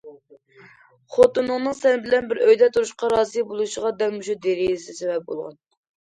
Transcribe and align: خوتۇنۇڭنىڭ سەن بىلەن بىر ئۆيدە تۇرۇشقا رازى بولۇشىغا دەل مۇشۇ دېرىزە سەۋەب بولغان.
خوتۇنۇڭنىڭ 1.15 1.75
سەن 1.79 1.99
بىلەن 2.05 2.31
بىر 2.31 2.39
ئۆيدە 2.45 2.69
تۇرۇشقا 2.77 3.09
رازى 3.13 3.43
بولۇشىغا 3.51 3.91
دەل 3.99 4.15
مۇشۇ 4.15 4.35
دېرىزە 4.47 4.97
سەۋەب 5.01 5.29
بولغان. 5.29 5.55